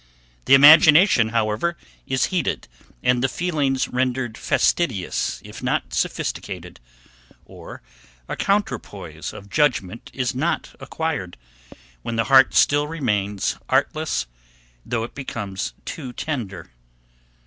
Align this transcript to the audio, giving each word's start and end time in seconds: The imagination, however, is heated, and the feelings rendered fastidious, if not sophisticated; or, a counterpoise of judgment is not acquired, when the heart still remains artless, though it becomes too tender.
The 0.45 0.55
imagination, 0.55 1.29
however, 1.29 1.77
is 2.07 2.25
heated, 2.33 2.67
and 3.03 3.23
the 3.23 3.29
feelings 3.29 3.87
rendered 3.87 4.35
fastidious, 4.35 5.39
if 5.45 5.61
not 5.61 5.93
sophisticated; 5.93 6.79
or, 7.45 7.83
a 8.27 8.35
counterpoise 8.35 9.31
of 9.31 9.51
judgment 9.51 10.09
is 10.11 10.33
not 10.33 10.73
acquired, 10.79 11.37
when 12.01 12.15
the 12.15 12.23
heart 12.33 12.55
still 12.55 12.87
remains 12.87 13.57
artless, 13.69 14.25
though 14.83 15.03
it 15.03 15.13
becomes 15.13 15.73
too 15.85 16.13
tender. 16.13 16.71